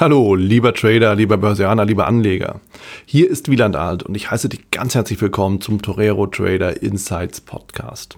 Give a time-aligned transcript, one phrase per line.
[0.00, 2.60] Hallo, lieber Trader, lieber Börsianer, lieber Anleger.
[3.04, 7.40] Hier ist Wieland Alt und ich heiße dich ganz herzlich willkommen zum Torero Trader Insights
[7.40, 8.16] Podcast.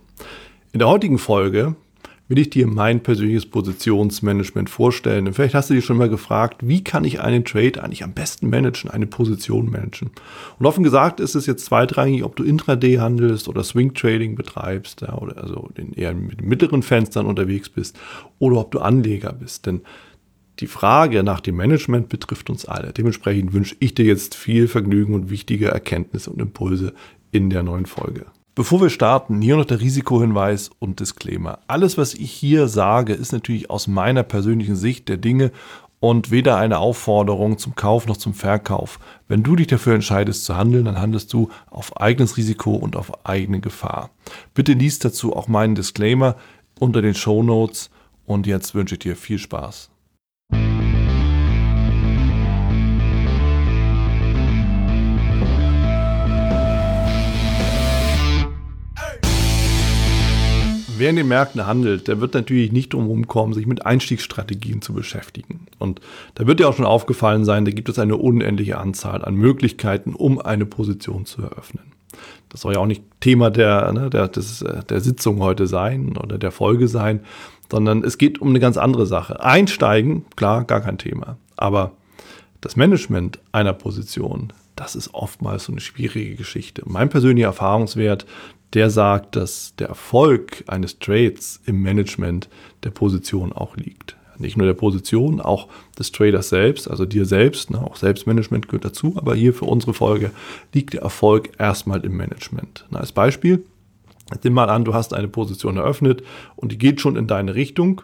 [0.73, 1.77] In der heutigen Folge
[2.29, 5.27] will ich dir mein persönliches Positionsmanagement vorstellen.
[5.27, 8.13] Und vielleicht hast du dich schon mal gefragt, wie kann ich einen Trade eigentlich am
[8.13, 10.11] besten managen, eine Position managen?
[10.59, 15.01] Und offen gesagt ist es jetzt zweitrangig, ob du Intraday handelst oder Swing Trading betreibst,
[15.01, 17.99] ja, oder also eher mit mittleren Fenstern unterwegs bist,
[18.39, 19.65] oder ob du Anleger bist.
[19.65, 19.81] Denn
[20.61, 22.93] die Frage nach dem Management betrifft uns alle.
[22.93, 26.93] Dementsprechend wünsche ich dir jetzt viel Vergnügen und wichtige Erkenntnisse und Impulse
[27.33, 28.27] in der neuen Folge.
[28.55, 31.61] Bevor wir starten, hier noch der Risikohinweis und Disclaimer.
[31.67, 35.51] Alles, was ich hier sage, ist natürlich aus meiner persönlichen Sicht der Dinge
[36.01, 38.99] und weder eine Aufforderung zum Kauf noch zum Verkauf.
[39.29, 43.25] Wenn du dich dafür entscheidest zu handeln, dann handelst du auf eigenes Risiko und auf
[43.25, 44.11] eigene Gefahr.
[44.53, 46.37] Bitte liest dazu auch meinen Disclaimer
[46.79, 47.91] unter den Show Notes
[48.27, 49.91] und jetzt wünsche ich dir viel Spaß.
[61.01, 64.93] Wer in den Märkten handelt, der wird natürlich nicht drum kommen, sich mit Einstiegsstrategien zu
[64.93, 65.67] beschäftigen.
[65.79, 66.03] Und
[66.35, 70.13] da wird dir auch schon aufgefallen sein, da gibt es eine unendliche Anzahl an Möglichkeiten,
[70.13, 71.93] um eine Position zu eröffnen.
[72.51, 76.37] Das soll ja auch nicht Thema der, ne, der, des, der Sitzung heute sein oder
[76.37, 77.21] der Folge sein,
[77.71, 79.43] sondern es geht um eine ganz andere Sache.
[79.43, 81.39] Einsteigen, klar, gar kein Thema.
[81.57, 81.93] Aber
[82.61, 86.83] das Management einer Position, das ist oftmals so eine schwierige Geschichte.
[86.85, 88.27] Mein persönlicher Erfahrungswert,
[88.75, 92.49] der sagt, dass der Erfolg eines Trades im Management
[92.85, 94.17] der Position auch liegt.
[94.39, 95.69] Nicht nur der Position, auch
[95.99, 99.93] des Traders selbst, also dir selbst, ne, auch Selbstmanagement gehört dazu, aber hier für unsere
[99.93, 100.31] Folge
[100.73, 102.87] liegt der Erfolg erstmal im Management.
[102.91, 103.65] Na, als Beispiel,
[104.43, 106.23] nimm mal an, du hast eine Position eröffnet
[106.57, 108.01] und die geht schon in deine Richtung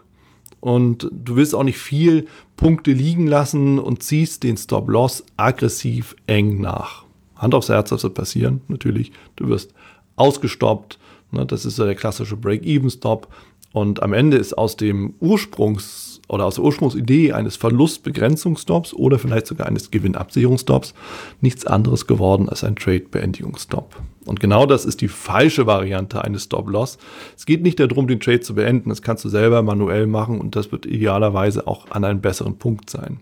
[0.59, 6.61] und du willst auch nicht viel Punkte liegen lassen und ziehst den Stop-Loss aggressiv eng
[6.61, 7.03] nach.
[7.35, 8.61] Hand aufs Herz, was wird passieren?
[8.67, 9.73] Natürlich, du wirst
[10.17, 10.99] ausgestoppt.
[11.31, 13.27] Ne, das ist ja der klassische Break-Even-Stop.
[13.73, 19.47] Und am Ende ist aus dem Ursprungs- oder aus der Ursprungsidee eines Verlustbegrenzungsstops oder vielleicht
[19.47, 20.93] sogar eines Gewinnabsicherungsstops
[21.41, 23.95] nichts anderes geworden als ein Trade-Beendigungsstop.
[24.25, 26.97] Und genau das ist die falsche Variante eines Stop-Loss.
[27.35, 28.89] Es geht nicht darum, den Trade zu beenden.
[28.89, 32.89] Das kannst du selber manuell machen und das wird idealerweise auch an einem besseren Punkt
[32.89, 33.21] sein.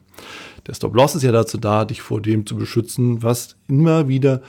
[0.65, 4.41] Der Stop-Loss ist ja dazu da, dich vor dem zu beschützen, was immer wieder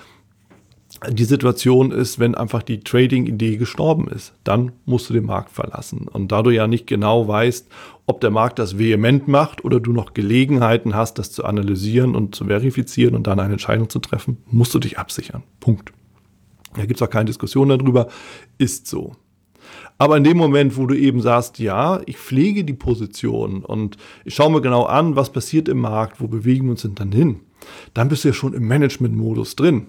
[1.11, 6.09] die Situation ist, wenn einfach die Trading-Idee gestorben ist, dann musst du den Markt verlassen.
[6.09, 7.69] Und da du ja nicht genau weißt,
[8.07, 12.35] ob der Markt das vehement macht oder du noch Gelegenheiten hast, das zu analysieren und
[12.35, 15.43] zu verifizieren und dann eine Entscheidung zu treffen, musst du dich absichern.
[15.61, 15.93] Punkt.
[16.75, 18.09] Da gibt es auch keine Diskussion darüber,
[18.59, 19.17] ist so.
[19.99, 24.35] Aber in dem Moment, wo du eben sagst, ja, ich pflege die Position und ich
[24.35, 27.41] schaue mir genau an, was passiert im Markt, wo bewegen wir uns denn dann hin,
[27.95, 29.89] dann bist du ja schon im Management-Modus drin.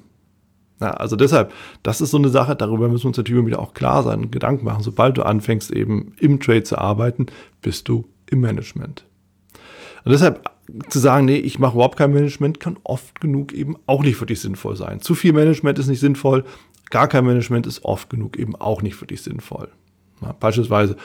[0.80, 3.74] Ja, also deshalb, das ist so eine Sache, darüber müssen wir uns natürlich wieder auch
[3.74, 4.84] klar sein und Gedanken machen.
[4.84, 7.26] Sobald du anfängst, eben im Trade zu arbeiten,
[7.62, 9.06] bist du im Management.
[10.06, 10.50] Und deshalb
[10.90, 14.26] zu sagen, nee, ich mache überhaupt kein Management, kann oft genug eben auch nicht für
[14.26, 15.02] dich sinnvoll sein.
[15.02, 16.44] Zu viel Management ist nicht sinnvoll,
[16.90, 19.70] gar kein Management ist oft genug eben auch nicht für dich sinnvoll.
[20.22, 20.98] Ja, beispielsweise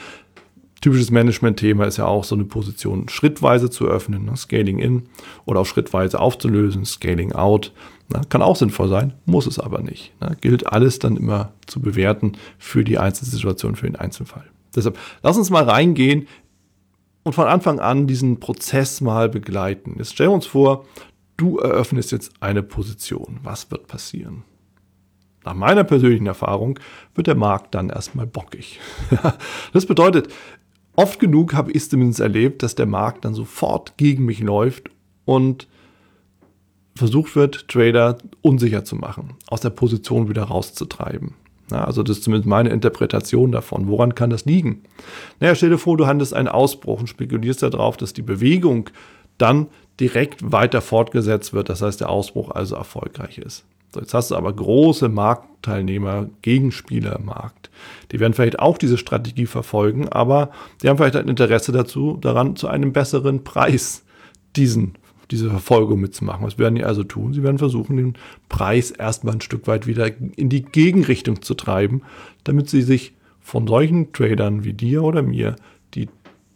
[0.81, 4.37] typisches Management-Thema ist ja auch so eine Position schrittweise zu öffnen, ne?
[4.37, 5.05] Scaling in
[5.45, 7.73] oder auch schrittweise aufzulösen, Scaling out.
[8.13, 8.21] Ne?
[8.29, 10.13] Kann auch sinnvoll sein, muss es aber nicht.
[10.21, 10.37] Ne?
[10.41, 14.45] Gilt alles dann immer zu bewerten für die Einzelsituation, für den Einzelfall.
[14.75, 16.27] Deshalb lass uns mal reingehen
[17.23, 19.95] und von Anfang an diesen Prozess mal begleiten.
[19.99, 20.87] Jetzt stellen wir uns vor,
[21.37, 23.41] du eröffnest jetzt eine Position.
[23.43, 24.45] Was wird passieren?
[25.45, 26.79] Nach meiner persönlichen Erfahrung
[27.15, 28.81] wird der Markt dann erstmal bockig.
[29.73, 30.33] das bedeutet,
[30.95, 34.91] oft genug habe ich es zumindest erlebt, dass der Markt dann sofort gegen mich läuft
[35.25, 35.67] und
[37.03, 41.35] versucht wird, Trader unsicher zu machen, aus der Position wieder rauszutreiben.
[41.73, 43.89] Ja, also das ist zumindest meine Interpretation davon.
[43.89, 44.85] Woran kann das liegen?
[45.41, 48.89] Naja, stell dir vor, du handelst einen Ausbruch und spekulierst darauf, dass die Bewegung
[49.37, 49.67] dann
[49.99, 51.71] direkt weiter fortgesetzt wird.
[51.71, 53.65] Das heißt, der Ausbruch also erfolgreich ist.
[53.93, 57.71] So, jetzt hast du aber große Marktteilnehmer, Gegenspieler im Markt.
[58.13, 60.51] Die werden vielleicht auch diese Strategie verfolgen, aber
[60.83, 64.05] die haben vielleicht ein Interesse dazu, daran, zu einem besseren Preis
[64.55, 64.95] diesen,
[65.33, 66.47] diese Verfolgung mitzumachen.
[66.47, 67.33] Was werden die also tun?
[67.33, 68.15] Sie werden versuchen, den
[68.49, 72.03] Preis erstmal ein Stück weit wieder in die Gegenrichtung zu treiben,
[72.45, 75.57] damit sie sich von solchen Tradern wie dir oder mir
[75.95, 76.09] die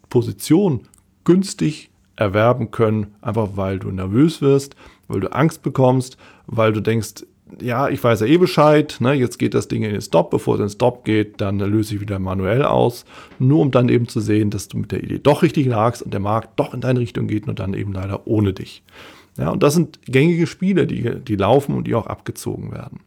[0.08, 0.82] Position
[1.24, 4.76] günstig erwerben können, einfach weil du nervös wirst,
[5.08, 7.24] weil du Angst bekommst, weil du denkst,
[7.60, 10.54] ja, ich weiß ja eh Bescheid, ne, jetzt geht das Ding in den Stop, bevor
[10.54, 13.04] es in den Stop geht, dann löse ich wieder manuell aus,
[13.38, 16.12] nur um dann eben zu sehen, dass du mit der Idee doch richtig lagst und
[16.12, 18.82] der Markt doch in deine Richtung geht und dann eben leider ohne dich.
[19.38, 23.00] Ja, und das sind gängige Spiele, die, die laufen und die auch abgezogen werden.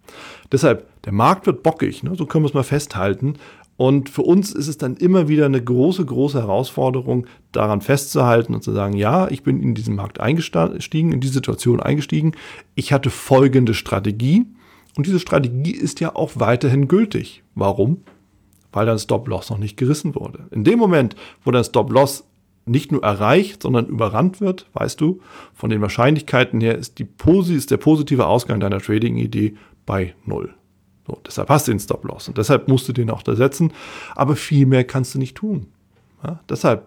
[0.51, 3.33] Deshalb, der Markt wird bockig, ne, so können wir es mal festhalten.
[3.79, 8.61] Und für uns ist es dann immer wieder eine große, große Herausforderung, daran festzuhalten und
[8.61, 12.33] zu sagen, ja, ich bin in diesen Markt eingestiegen, in die Situation eingestiegen.
[12.75, 14.45] Ich hatte folgende Strategie
[14.97, 17.41] und diese Strategie ist ja auch weiterhin gültig.
[17.55, 18.01] Warum?
[18.73, 20.49] Weil dein Stop-Loss noch nicht gerissen wurde.
[20.51, 21.15] In dem Moment,
[21.45, 22.25] wo dein Stop-Loss
[22.65, 25.21] nicht nur erreicht, sondern überrannt wird, weißt du,
[25.53, 27.07] von den Wahrscheinlichkeiten her ist, die,
[27.53, 29.55] ist der positive Ausgang deiner Trading-Idee
[29.85, 30.53] bei null.
[31.09, 33.73] So, deshalb hast du den Stop-Loss und deshalb musst du den auch da setzen.
[34.15, 35.65] Aber viel mehr kannst du nicht tun.
[36.23, 36.85] Ja, deshalb,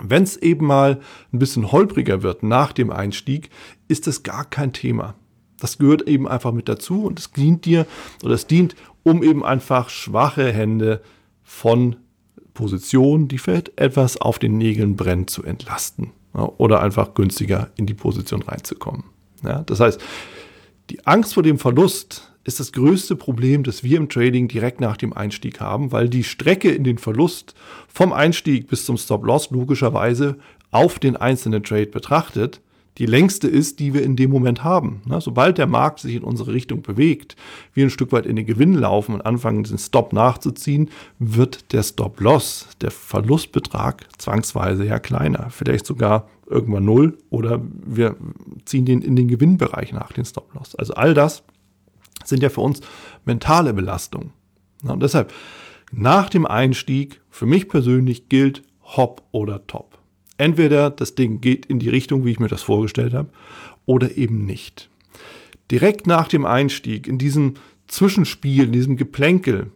[0.00, 1.00] wenn es eben mal
[1.34, 3.50] ein bisschen holpriger wird nach dem Einstieg,
[3.88, 5.14] ist das gar kein Thema.
[5.60, 7.86] Das gehört eben einfach mit dazu und es dient dir
[8.24, 11.02] oder es dient, um eben einfach schwache Hände
[11.42, 11.96] von
[12.54, 17.84] Positionen, die vielleicht etwas auf den Nägeln brennen, zu entlasten ja, oder einfach günstiger in
[17.84, 19.04] die Position reinzukommen.
[19.44, 20.00] Ja, das heißt,
[20.88, 24.96] die Angst vor dem Verlust ist das größte Problem, das wir im Trading direkt nach
[24.96, 27.54] dem Einstieg haben, weil die Strecke in den Verlust
[27.88, 30.38] vom Einstieg bis zum Stop-Loss logischerweise
[30.70, 32.60] auf den einzelnen Trade betrachtet
[32.98, 35.02] die längste ist, die wir in dem Moment haben.
[35.20, 37.36] sobald der Markt sich in unsere Richtung bewegt,
[37.72, 41.82] wir ein Stück weit in den Gewinn laufen und anfangen, den Stop nachzuziehen, wird der
[41.82, 45.48] Stop-Loss, der Verlustbetrag zwangsweise ja kleiner.
[45.50, 48.16] Vielleicht sogar irgendwann null oder wir
[48.66, 50.74] ziehen den in den Gewinnbereich nach, den Stop-Loss.
[50.74, 51.42] Also all das
[52.24, 52.80] sind ja für uns
[53.24, 54.32] mentale Belastungen.
[54.82, 55.32] Und deshalb,
[55.92, 59.98] nach dem Einstieg, für mich persönlich gilt Hop oder Top.
[60.38, 63.28] Entweder das Ding geht in die Richtung, wie ich mir das vorgestellt habe,
[63.86, 64.90] oder eben nicht.
[65.70, 67.54] Direkt nach dem Einstieg, in diesem
[67.86, 69.70] Zwischenspiel, in diesem Geplänkel,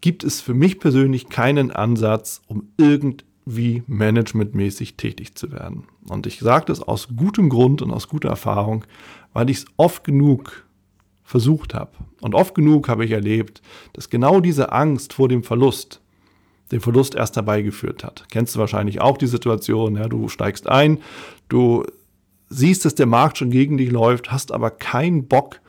[0.00, 5.84] gibt es für mich persönlich keinen Ansatz, um irgendwie managementmäßig tätig zu werden.
[6.08, 8.84] Und ich sage das aus gutem Grund und aus guter Erfahrung,
[9.32, 10.64] weil ich es oft genug
[11.30, 11.92] versucht habe.
[12.20, 13.62] Und oft genug habe ich erlebt,
[13.92, 16.00] dass genau diese Angst vor dem Verlust
[16.72, 18.26] den Verlust erst herbeigeführt hat.
[18.30, 20.98] Kennst du wahrscheinlich auch die Situation, ja, du steigst ein,
[21.48, 21.84] du
[22.48, 25.60] siehst, dass der Markt schon gegen dich läuft, hast aber keinen Bock,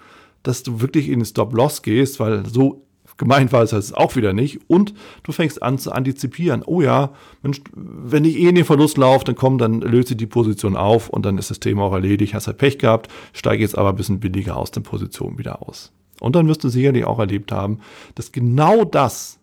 [0.41, 2.83] dass du wirklich in den Stop-Loss gehst, weil so
[3.21, 4.61] gemeint war es halt auch wieder nicht.
[4.67, 6.63] Und du fängst an zu antizipieren.
[6.65, 7.11] Oh ja,
[7.43, 10.75] Mensch, wenn ich eh in den Verlust laufe, dann komm, dann löse ich die Position
[10.75, 12.33] auf und dann ist das Thema auch erledigt.
[12.33, 15.91] Hast halt Pech gehabt, steige jetzt aber ein bisschen billiger aus der Position wieder aus.
[16.19, 17.81] Und dann wirst du sicherlich auch erlebt haben,
[18.15, 19.37] dass genau das,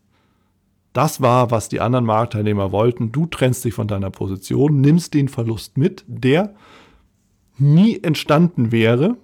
[0.93, 3.13] das war, was die anderen Marktteilnehmer wollten.
[3.13, 6.53] Du trennst dich von deiner Position, nimmst den Verlust mit, der
[7.59, 9.17] nie entstanden wäre,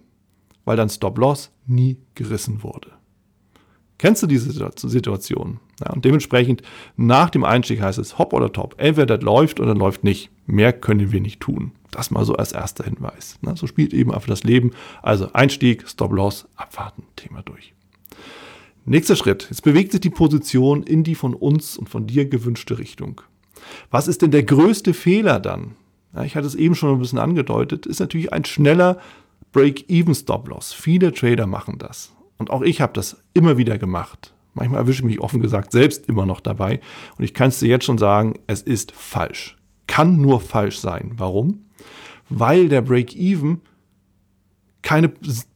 [0.64, 2.92] weil dein Stop-Loss nie gerissen wurde.
[4.04, 5.60] Kennst du diese Situation?
[5.80, 6.60] Ja, und dementsprechend
[6.94, 8.74] nach dem Einstieg heißt es Hop oder Top.
[8.76, 10.28] Entweder das läuft oder läuft nicht.
[10.44, 11.72] Mehr können wir nicht tun.
[11.90, 13.38] Das mal so als erster Hinweis.
[13.40, 14.72] Na, so spielt eben einfach das Leben.
[15.00, 17.72] Also Einstieg, Stop-Loss, abwarten, Thema durch.
[18.84, 19.46] Nächster Schritt.
[19.48, 23.22] Jetzt bewegt sich die Position in die von uns und von dir gewünschte Richtung.
[23.90, 25.76] Was ist denn der größte Fehler dann?
[26.14, 28.98] Ja, ich hatte es eben schon ein bisschen angedeutet, ist natürlich ein schneller
[29.52, 30.74] Break-Even-Stop-Loss.
[30.74, 32.13] Viele Trader machen das.
[32.38, 34.34] Und auch ich habe das immer wieder gemacht.
[34.54, 36.80] Manchmal erwische ich mich offen gesagt selbst immer noch dabei.
[37.18, 39.56] Und ich kann es dir jetzt schon sagen, es ist falsch.
[39.86, 41.12] Kann nur falsch sein.
[41.16, 41.66] Warum?
[42.28, 43.60] Weil der Break-Even
[44.82, 45.08] keine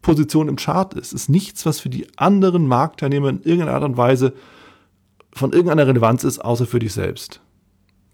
[0.03, 1.13] Position im Chart ist.
[1.13, 4.35] Ist nichts, was für die anderen Marktteilnehmer in irgendeiner Art und Weise
[5.33, 7.41] von irgendeiner Relevanz ist, außer für dich selbst.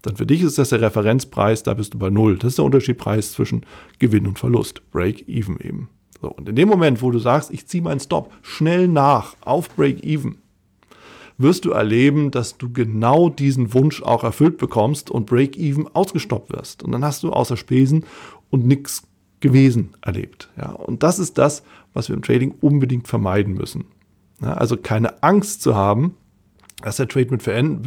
[0.01, 2.37] Dann für dich ist das der Referenzpreis, da bist du bei Null.
[2.37, 3.65] Das ist der Unterschiedpreis zwischen
[3.97, 4.91] Gewinn und Verlust.
[4.91, 5.89] Break-Even eben.
[6.25, 9.69] So, und in dem Moment, wo du sagst, ich ziehe meinen Stop schnell nach auf
[9.75, 10.39] Break-Even,
[11.37, 16.81] wirst du erleben, dass du genau diesen Wunsch auch erfüllt bekommst und Break-Even ausgestoppt wirst.
[16.81, 18.05] Und dann hast du außer Spesen
[18.49, 19.03] und nichts
[19.39, 20.49] gewesen erlebt.
[20.57, 21.61] Ja, und das ist das,
[21.93, 23.85] was wir im Trading unbedingt vermeiden müssen.
[24.41, 26.15] Ja, also keine Angst zu haben,
[26.81, 27.43] dass der Trade mit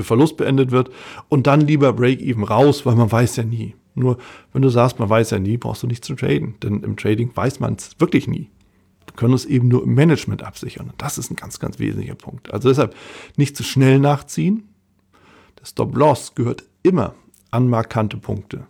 [0.07, 0.91] Verlust beendet wird
[1.29, 3.75] und dann lieber Break-Even raus, weil man weiß ja nie.
[3.99, 4.19] Nur
[4.53, 6.55] wenn du sagst, man weiß ja nie, brauchst du nicht zu traden.
[6.63, 8.51] Denn im Trading weiß man es wirklich nie.
[9.07, 10.91] Wir können es eben nur im Management absichern.
[10.91, 12.53] Und das ist ein ganz, ganz wesentlicher Punkt.
[12.53, 12.95] Also deshalb
[13.37, 14.69] nicht zu schnell nachziehen.
[15.59, 17.15] Der Stop-Loss gehört immer
[17.51, 18.67] an markante Punkte.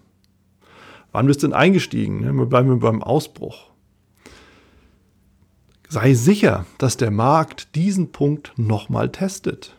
[1.12, 2.22] Wann bist du denn eingestiegen?
[2.36, 3.70] Wir bleiben beim Ausbruch.
[5.88, 9.77] Sei sicher, dass der Markt diesen Punkt nochmal testet.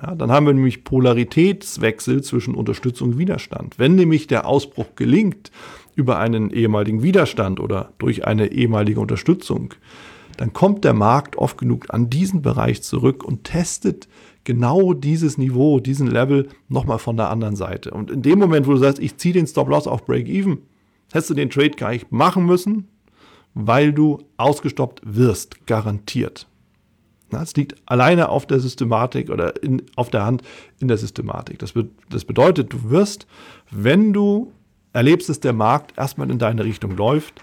[0.00, 3.78] Ja, dann haben wir nämlich Polaritätswechsel zwischen Unterstützung und Widerstand.
[3.78, 5.50] Wenn nämlich der Ausbruch gelingt
[5.94, 9.74] über einen ehemaligen Widerstand oder durch eine ehemalige Unterstützung,
[10.36, 14.08] dann kommt der Markt oft genug an diesen Bereich zurück und testet
[14.44, 17.90] genau dieses Niveau, diesen Level nochmal von der anderen Seite.
[17.90, 20.58] Und in dem Moment, wo du sagst, ich ziehe den Stop-Loss auf Break-Even,
[21.12, 22.88] hättest du den Trade gar nicht machen müssen,
[23.54, 26.46] weil du ausgestoppt wirst, garantiert.
[27.32, 30.42] Es liegt alleine auf der Systematik oder in, auf der Hand
[30.80, 31.58] in der Systematik.
[31.58, 33.26] Das, be das bedeutet, du wirst,
[33.70, 34.52] wenn du
[34.92, 37.40] erlebst, dass der Markt erstmal in deine Richtung läuft,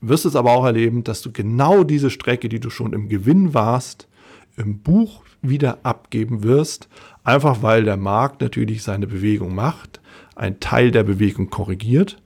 [0.00, 3.54] wirst es aber auch erleben, dass du genau diese Strecke, die du schon im Gewinn
[3.54, 4.08] warst,
[4.56, 6.88] im Buch wieder abgeben wirst,
[7.24, 10.00] einfach weil der Markt natürlich seine Bewegung macht,
[10.36, 12.21] ein Teil der Bewegung korrigiert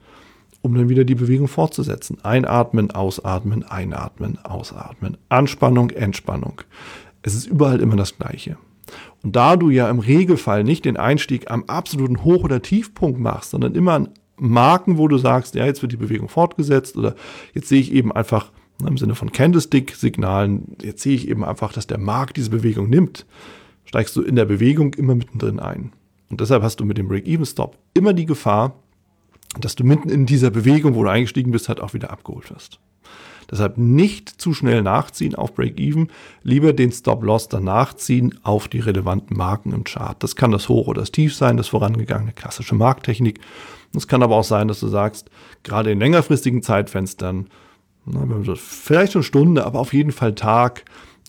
[0.61, 2.17] um dann wieder die Bewegung fortzusetzen.
[2.23, 5.17] Einatmen, ausatmen, einatmen, ausatmen.
[5.29, 6.61] Anspannung, Entspannung.
[7.21, 8.57] Es ist überall immer das Gleiche.
[9.23, 13.51] Und da du ja im Regelfall nicht den Einstieg am absoluten Hoch- oder Tiefpunkt machst,
[13.51, 17.15] sondern immer an Marken, wo du sagst, ja, jetzt wird die Bewegung fortgesetzt oder
[17.53, 21.73] jetzt sehe ich eben einfach ne, im Sinne von Candlestick-Signalen, jetzt sehe ich eben einfach,
[21.73, 23.25] dass der Markt diese Bewegung nimmt,
[23.85, 25.91] steigst du in der Bewegung immer mittendrin ein.
[26.29, 28.75] Und deshalb hast du mit dem Break-Even-Stop immer die Gefahr,
[29.61, 32.79] dass du mitten in dieser Bewegung, wo du eingestiegen bist, halt auch wieder abgeholt wirst.
[33.49, 36.09] Deshalb nicht zu schnell nachziehen auf Break-Even,
[36.43, 40.21] lieber den Stop-Loss danach ziehen auf die relevanten Marken im Chart.
[40.21, 43.39] Das kann das Hoch oder das Tief sein, das vorangegangene klassische Markttechnik.
[43.95, 45.29] Es kann aber auch sein, dass du sagst,
[45.63, 47.47] gerade in längerfristigen Zeitfenstern,
[48.55, 50.83] vielleicht schon Stunde, aber auf jeden Fall Tag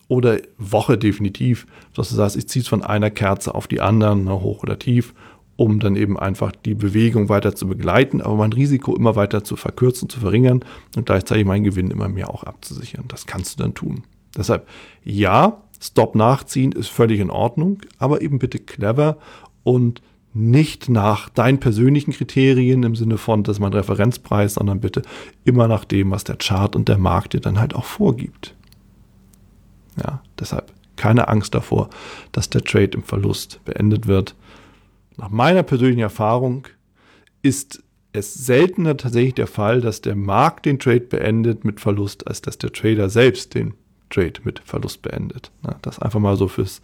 [0.08, 4.28] oder Woche definitiv, dass du sagst, ich ziehe es von einer Kerze auf die anderen,
[4.28, 5.14] hoch oder tief
[5.58, 9.56] um dann eben einfach die Bewegung weiter zu begleiten, aber mein Risiko immer weiter zu
[9.56, 13.06] verkürzen, zu verringern und gleichzeitig meinen Gewinn immer mehr auch abzusichern.
[13.08, 14.04] Das kannst du dann tun.
[14.36, 14.68] Deshalb,
[15.02, 19.18] ja, Stop nachziehen ist völlig in Ordnung, aber eben bitte clever
[19.64, 20.00] und
[20.32, 25.02] nicht nach deinen persönlichen Kriterien im Sinne von, das ist mein Referenzpreis, sondern bitte
[25.44, 28.54] immer nach dem, was der Chart und der Markt dir dann halt auch vorgibt.
[30.00, 31.90] Ja, deshalb keine Angst davor,
[32.30, 34.36] dass der Trade im Verlust beendet wird
[35.18, 36.66] nach meiner persönlichen Erfahrung
[37.42, 37.82] ist
[38.12, 42.56] es seltener tatsächlich der Fall, dass der Markt den Trade beendet mit Verlust, als dass
[42.56, 43.74] der Trader selbst den
[44.10, 45.52] Trade mit Verlust beendet.
[45.82, 46.80] Das einfach mal so fürs,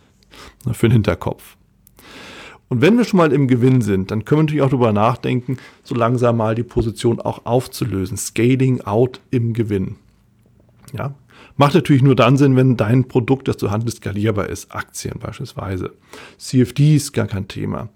[0.72, 1.56] für den Hinterkopf.
[2.68, 5.58] Und wenn wir schon mal im Gewinn sind, dann können wir natürlich auch darüber nachdenken,
[5.82, 8.16] so langsam mal die Position auch aufzulösen.
[8.16, 9.96] Scaling out im Gewinn.
[10.92, 11.14] Ja,
[11.56, 14.74] macht natürlich nur dann Sinn, wenn dein Produkt, das du handelst, skalierbar ist.
[14.74, 15.92] Aktien beispielsweise.
[16.38, 17.88] CFD ist gar kein Thema.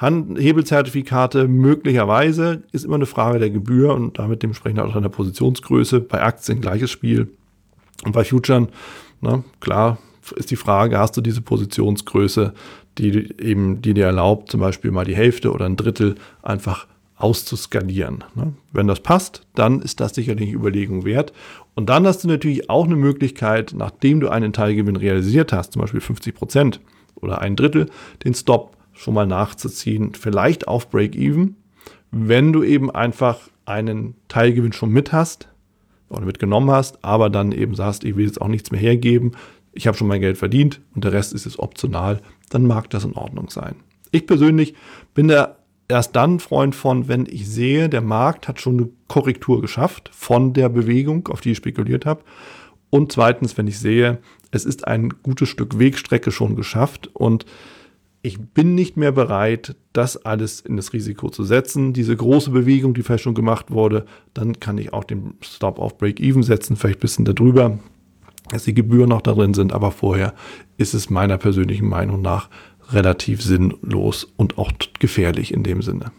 [0.00, 6.00] Hebelzertifikate möglicherweise ist immer eine Frage der Gebühr und damit dementsprechend auch einer Positionsgröße.
[6.00, 7.28] Bei Aktien gleiches Spiel.
[8.04, 8.68] Und bei Futuren,
[9.20, 9.98] na, klar,
[10.34, 12.52] ist die Frage, hast du diese Positionsgröße,
[12.98, 16.86] die eben, die dir erlaubt, zum Beispiel mal die Hälfte oder ein Drittel einfach
[17.22, 18.24] auszuskalieren.
[18.34, 18.52] Ne?
[18.72, 21.32] Wenn das passt, dann ist das sicherlich Überlegung wert.
[21.74, 25.82] Und dann hast du natürlich auch eine Möglichkeit, nachdem du einen Teilgewinn realisiert hast, zum
[25.82, 26.80] Beispiel 50 Prozent
[27.14, 27.86] oder ein Drittel,
[28.24, 31.56] den Stop schon mal nachzuziehen, vielleicht auf Break-Even,
[32.10, 35.48] wenn du eben einfach einen Teilgewinn schon mit hast
[36.10, 39.32] oder mitgenommen hast, aber dann eben sagst, ich will jetzt auch nichts mehr hergeben,
[39.72, 43.04] ich habe schon mein Geld verdient und der Rest ist jetzt optional, dann mag das
[43.04, 43.76] in Ordnung sein.
[44.10, 44.74] Ich persönlich
[45.14, 45.56] bin da
[45.92, 50.54] erst dann Freund von, wenn ich sehe, der Markt hat schon eine Korrektur geschafft von
[50.54, 52.22] der Bewegung, auf die ich spekuliert habe.
[52.90, 54.18] Und zweitens, wenn ich sehe,
[54.50, 57.44] es ist ein gutes Stück Wegstrecke schon geschafft und
[58.22, 61.92] ich bin nicht mehr bereit, das alles in das Risiko zu setzen.
[61.92, 65.98] Diese große Bewegung, die vielleicht schon gemacht wurde, dann kann ich auch den Stop auf
[65.98, 67.78] Break-Even setzen, vielleicht ein bisschen darüber,
[68.48, 69.72] dass die Gebühren noch da drin sind.
[69.72, 70.34] Aber vorher
[70.76, 72.48] ist es meiner persönlichen Meinung nach
[72.90, 76.12] relativ sinnlos und auch gefährlich in dem Sinne.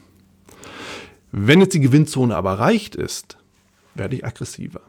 [1.31, 3.37] Wenn jetzt die Gewinnzone aber erreicht ist,
[3.95, 4.81] werde ich aggressiver.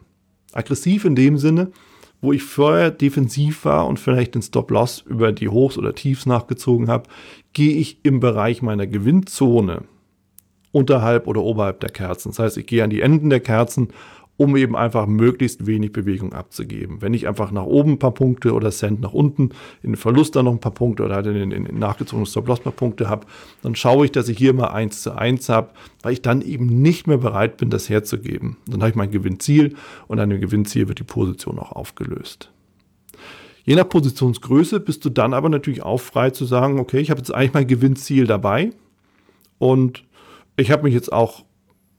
[0.52, 1.73] Aggressiv in dem Sinne,
[2.21, 6.88] wo ich vorher defensiv war und vielleicht den Stop-Loss über die Hochs oder Tiefs nachgezogen
[6.88, 7.09] habe,
[7.52, 9.85] gehe ich im Bereich meiner Gewinnzone
[10.73, 12.31] unterhalb oder oberhalb der Kerzen.
[12.31, 13.88] Das heißt, ich gehe an die Enden der Kerzen
[14.36, 17.00] um eben einfach möglichst wenig Bewegung abzugeben.
[17.00, 19.50] Wenn ich einfach nach oben ein paar Punkte oder Cent nach unten,
[19.82, 22.64] in den Verlust dann noch ein paar Punkte oder halt in den, nachgezogenen Stop-Loss ein
[22.64, 23.26] paar Punkte habe,
[23.62, 25.70] dann schaue ich, dass ich hier mal 1 zu 1 habe,
[26.02, 28.56] weil ich dann eben nicht mehr bereit bin, das herzugeben.
[28.66, 29.76] Dann habe ich mein Gewinnziel
[30.08, 32.50] und an dem Gewinnziel wird die Position auch aufgelöst.
[33.64, 37.18] Je nach Positionsgröße bist du dann aber natürlich auch frei zu sagen, okay, ich habe
[37.18, 38.72] jetzt eigentlich mein Gewinnziel dabei
[39.58, 40.04] und
[40.56, 41.44] ich habe mich jetzt auch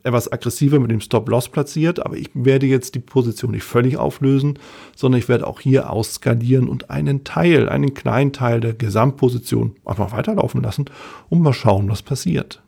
[0.06, 4.60] etwas aggressiver mit dem Stop-Loss platziert, aber ich werde jetzt die Position nicht völlig auflösen,
[4.96, 10.12] sondern ich werde auch hier ausskalieren und einen Teil, einen kleinen Teil der Gesamtposition einfach
[10.12, 10.86] weiterlaufen lassen
[11.30, 12.62] und mal schauen, was passiert.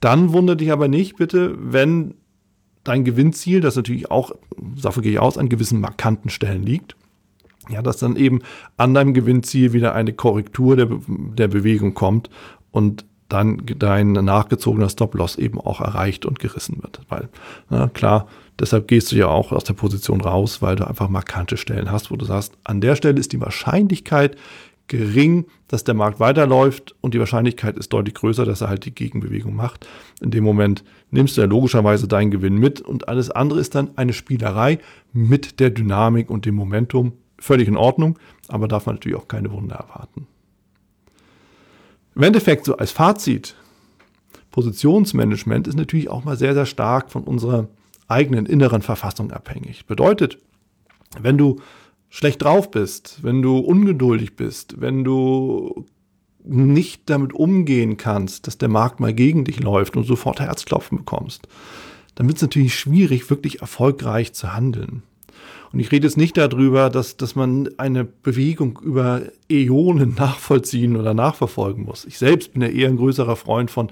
[0.00, 2.14] Dann wundert dich aber nicht bitte, wenn
[2.82, 4.32] dein Gewinnziel, das natürlich auch,
[4.82, 6.96] davon gehe ich aus, an gewissen markanten Stellen liegt,
[7.70, 8.40] ja, dass dann eben
[8.76, 12.30] an deinem Gewinnziel wieder eine Korrektur der, der Bewegung kommt
[12.72, 17.00] und dann dein nachgezogener Stop-Loss eben auch erreicht und gerissen wird.
[17.08, 17.28] Weil,
[17.70, 21.56] na klar, deshalb gehst du ja auch aus der Position raus, weil du einfach markante
[21.56, 24.36] Stellen hast, wo du sagst, an der Stelle ist die Wahrscheinlichkeit
[24.88, 28.94] gering, dass der Markt weiterläuft und die Wahrscheinlichkeit ist deutlich größer, dass er halt die
[28.94, 29.86] Gegenbewegung macht.
[30.20, 33.96] In dem Moment nimmst du ja logischerweise deinen Gewinn mit und alles andere ist dann
[33.96, 34.78] eine Spielerei
[35.12, 37.14] mit der Dynamik und dem Momentum.
[37.38, 40.26] Völlig in Ordnung, aber darf man natürlich auch keine Wunder erwarten.
[42.14, 43.56] Im Endeffekt so als Fazit,
[44.50, 47.68] Positionsmanagement ist natürlich auch mal sehr, sehr stark von unserer
[48.06, 49.86] eigenen inneren Verfassung abhängig.
[49.86, 50.38] Bedeutet,
[51.20, 51.60] wenn du
[52.10, 55.86] schlecht drauf bist, wenn du ungeduldig bist, wenn du
[56.44, 61.48] nicht damit umgehen kannst, dass der Markt mal gegen dich läuft und sofort Herzklopfen bekommst,
[62.14, 65.02] dann wird es natürlich schwierig, wirklich erfolgreich zu handeln.
[65.72, 71.14] Und ich rede jetzt nicht darüber, dass, dass man eine Bewegung über Äonen nachvollziehen oder
[71.14, 72.04] nachverfolgen muss.
[72.04, 73.90] Ich selbst bin ja eher ein größerer Freund von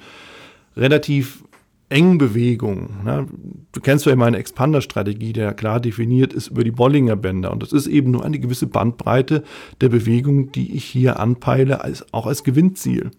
[0.77, 1.45] relativ
[1.89, 3.05] engen Bewegungen.
[3.05, 3.27] Ne?
[3.73, 7.51] Du kennst ja meine Expander-Strategie, der klar definiert ist über die Bollinger Bänder.
[7.51, 9.43] Und das ist eben nur eine gewisse Bandbreite
[9.81, 13.11] der Bewegung, die ich hier anpeile, als, auch als Gewinnziel.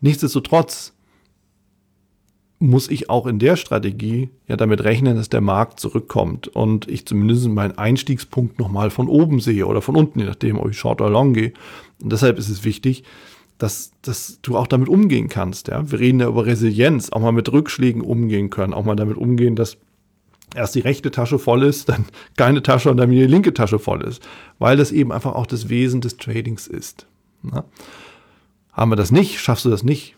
[0.00, 0.93] Nichtsdestotrotz
[2.64, 7.06] muss ich auch in der Strategie ja damit rechnen, dass der Markt zurückkommt und ich
[7.06, 11.00] zumindest meinen Einstiegspunkt nochmal von oben sehe oder von unten, je nachdem, ob ich short
[11.00, 11.52] oder long gehe.
[12.02, 13.04] Und deshalb ist es wichtig,
[13.58, 15.68] dass, dass du auch damit umgehen kannst.
[15.68, 15.90] Ja?
[15.90, 19.56] Wir reden ja über Resilienz, auch mal mit Rückschlägen umgehen können, auch mal damit umgehen,
[19.56, 19.76] dass
[20.54, 22.06] erst die rechte Tasche voll ist, dann
[22.36, 24.26] keine Tasche und dann die linke Tasche voll ist,
[24.58, 27.06] weil das eben einfach auch das Wesen des Tradings ist.
[27.42, 27.64] Na?
[28.72, 30.16] Haben wir das nicht, schaffst du das nicht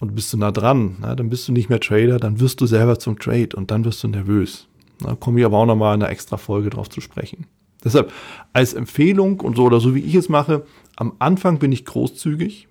[0.00, 2.66] und bist du nah dran, na, dann bist du nicht mehr Trader, dann wirst du
[2.66, 4.66] selber zum Trade und dann wirst du nervös.
[4.98, 7.46] Da komme ich aber auch nochmal in einer extra Folge drauf zu sprechen.
[7.84, 8.12] Deshalb
[8.52, 10.64] als Empfehlung und so oder so wie ich es mache,
[10.96, 12.68] am Anfang bin ich großzügig,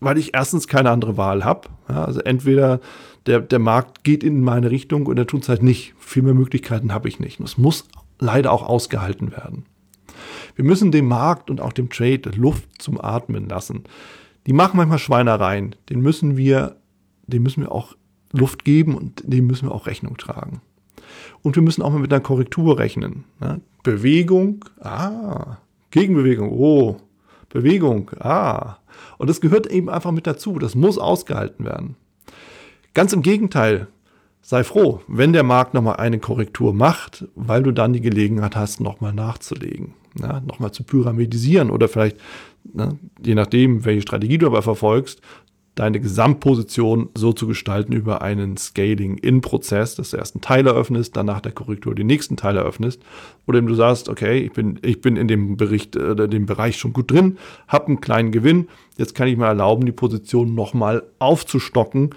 [0.00, 1.68] weil ich erstens keine andere Wahl habe.
[1.88, 2.80] Ja, also entweder
[3.26, 5.94] der, der Markt geht in meine Richtung und er tut es halt nicht.
[5.98, 7.38] Viel mehr Möglichkeiten habe ich nicht.
[7.38, 7.84] Und es muss
[8.18, 9.66] leider auch ausgehalten werden.
[10.56, 13.84] Wir müssen dem Markt und auch dem Trade Luft zum Atmen lassen.
[14.46, 15.76] Die machen manchmal Schweinereien.
[15.88, 16.76] Den müssen wir,
[17.26, 17.96] dem müssen wir auch
[18.32, 20.60] Luft geben und dem müssen wir auch Rechnung tragen.
[21.42, 23.24] Und wir müssen auch mal mit einer Korrektur rechnen.
[23.40, 23.60] Ne?
[23.82, 25.58] Bewegung, ah,
[25.90, 26.96] Gegenbewegung, oh,
[27.48, 28.76] Bewegung, ah.
[29.18, 30.58] Und das gehört eben einfach mit dazu.
[30.58, 31.96] Das muss ausgehalten werden.
[32.94, 33.88] Ganz im Gegenteil,
[34.42, 38.80] sei froh, wenn der Markt nochmal eine Korrektur macht, weil du dann die Gelegenheit hast,
[38.80, 42.16] nochmal nachzulegen, ja, nochmal zu pyramidisieren oder vielleicht,
[42.64, 45.20] ne, je nachdem, welche Strategie du aber verfolgst,
[45.74, 51.26] deine Gesamtposition so zu gestalten über einen Scaling-In-Prozess, dass du erst einen Teil eröffnest, dann
[51.26, 53.02] nach der Korrektur den nächsten Teil eröffnest.
[53.46, 56.92] Oder du sagst, okay, ich bin, ich bin in dem Bericht, äh, dem Bereich schon
[56.92, 58.68] gut drin, habe einen kleinen Gewinn,
[58.98, 62.10] jetzt kann ich mir erlauben, die Position nochmal aufzustocken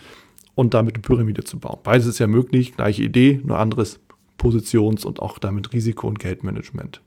[0.55, 1.79] und damit eine Pyramide zu bauen.
[1.83, 3.99] Beides ist ja möglich, gleiche Idee, nur anderes
[4.37, 7.01] Positions- und auch damit Risiko- und Geldmanagement.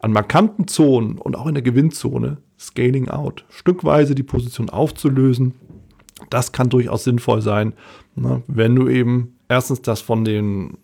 [0.00, 5.54] An markanten Zonen und auch in der Gewinnzone Scaling out, stückweise die Position aufzulösen.
[6.30, 7.74] Das kann durchaus sinnvoll sein,
[8.16, 10.78] ne, wenn du eben erstens das von den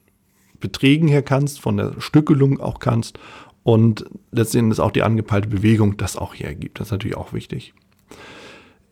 [0.60, 3.18] Beträgen her kannst, von der Stückelung auch kannst
[3.64, 6.78] und letztendlich auch die angepeilte Bewegung das auch hergibt.
[6.78, 7.74] Das ist natürlich auch wichtig.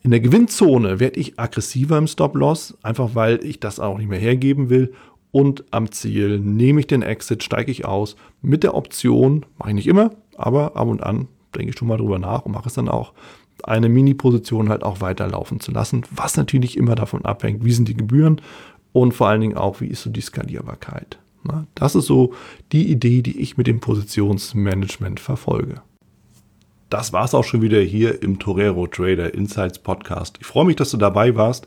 [0.03, 4.19] In der Gewinnzone werde ich aggressiver im Stop-Loss, einfach weil ich das auch nicht mehr
[4.19, 4.93] hergeben will.
[5.33, 9.75] Und am Ziel nehme ich den Exit, steige ich aus mit der Option, mache ich
[9.75, 12.75] nicht immer, aber ab und an denke ich schon mal drüber nach und mache es
[12.75, 13.13] dann auch,
[13.65, 17.97] eine Mini-Position halt auch weiterlaufen zu lassen, was natürlich immer davon abhängt, wie sind die
[17.97, 18.41] Gebühren
[18.93, 21.19] und vor allen Dingen auch, wie ist so die Skalierbarkeit.
[21.75, 22.35] Das ist so
[22.73, 25.83] die Idee, die ich mit dem Positionsmanagement verfolge.
[26.89, 30.39] Das war es auch schon wieder hier im Torero Trader Insights Podcast.
[30.41, 31.67] Ich freue mich, dass du dabei warst